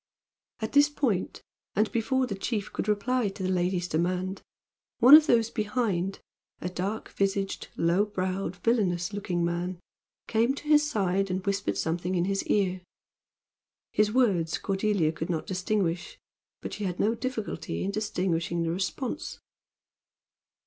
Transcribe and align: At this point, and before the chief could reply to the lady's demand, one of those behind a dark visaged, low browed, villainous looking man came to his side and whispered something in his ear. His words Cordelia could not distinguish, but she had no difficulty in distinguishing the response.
At 0.61 0.71
this 0.71 0.89
point, 0.89 1.43
and 1.75 1.91
before 1.91 2.25
the 2.25 2.33
chief 2.33 2.73
could 2.73 2.87
reply 2.87 3.29
to 3.29 3.43
the 3.43 3.49
lady's 3.51 3.87
demand, 3.87 4.41
one 4.97 5.13
of 5.13 5.27
those 5.27 5.51
behind 5.51 6.21
a 6.59 6.69
dark 6.69 7.09
visaged, 7.09 7.67
low 7.77 8.05
browed, 8.05 8.55
villainous 8.55 9.13
looking 9.13 9.45
man 9.45 9.79
came 10.27 10.55
to 10.55 10.63
his 10.67 10.89
side 10.89 11.29
and 11.29 11.45
whispered 11.45 11.77
something 11.77 12.15
in 12.15 12.25
his 12.25 12.41
ear. 12.47 12.81
His 13.93 14.11
words 14.11 14.57
Cordelia 14.57 15.11
could 15.11 15.29
not 15.29 15.45
distinguish, 15.45 16.17
but 16.63 16.73
she 16.73 16.85
had 16.85 16.99
no 16.99 17.13
difficulty 17.13 17.83
in 17.83 17.91
distinguishing 17.91 18.63
the 18.63 18.71
response. 18.71 19.39